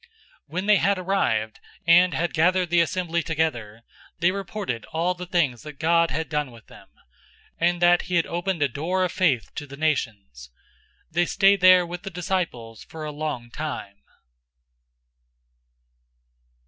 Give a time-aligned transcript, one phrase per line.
[0.01, 0.09] 014:027
[0.47, 3.83] When they had arrived, and had gathered the assembly together,
[4.17, 6.89] they reported all the things that God had done with them,
[7.59, 10.49] and that he had opened a door of faith to the nations.
[11.11, 13.97] 014:028 They stayed there with the disciples for a long time.